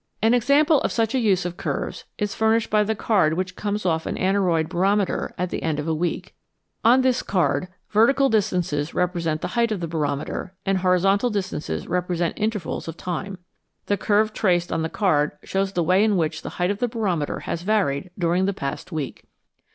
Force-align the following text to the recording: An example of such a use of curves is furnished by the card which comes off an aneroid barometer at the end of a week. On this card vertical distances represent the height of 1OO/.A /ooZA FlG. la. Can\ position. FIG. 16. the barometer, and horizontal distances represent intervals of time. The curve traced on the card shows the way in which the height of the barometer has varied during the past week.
An 0.19 0.33
example 0.33 0.81
of 0.81 0.91
such 0.91 1.13
a 1.13 1.19
use 1.19 1.45
of 1.45 1.57
curves 1.57 2.05
is 2.17 2.33
furnished 2.33 2.71
by 2.71 2.83
the 2.83 2.95
card 2.95 3.35
which 3.35 3.55
comes 3.55 3.85
off 3.85 4.07
an 4.07 4.17
aneroid 4.17 4.67
barometer 4.67 5.35
at 5.37 5.51
the 5.51 5.61
end 5.61 5.77
of 5.77 5.87
a 5.87 5.93
week. 5.93 6.33
On 6.83 7.01
this 7.01 7.21
card 7.21 7.67
vertical 7.91 8.27
distances 8.27 8.95
represent 8.95 9.41
the 9.41 9.49
height 9.49 9.71
of 9.71 9.79
1OO/.A 9.81 9.85
/ooZA 9.87 9.87
FlG. 9.87 9.93
la. 9.93 10.07
Can\ 10.07 10.09
position. 10.09 10.17
FIG. 10.17 10.23
16. 10.23 10.49
the 10.49 10.57
barometer, 10.57 10.57
and 10.65 10.77
horizontal 10.79 11.29
distances 11.29 11.87
represent 11.87 12.33
intervals 12.39 12.87
of 12.87 12.97
time. 12.97 13.37
The 13.85 13.97
curve 13.97 14.33
traced 14.33 14.71
on 14.71 14.81
the 14.81 14.89
card 14.89 15.31
shows 15.43 15.73
the 15.73 15.83
way 15.83 16.03
in 16.03 16.17
which 16.17 16.41
the 16.41 16.49
height 16.57 16.71
of 16.71 16.79
the 16.79 16.87
barometer 16.87 17.41
has 17.41 17.61
varied 17.61 18.09
during 18.17 18.45
the 18.45 18.53
past 18.57 18.91
week. 18.91 19.25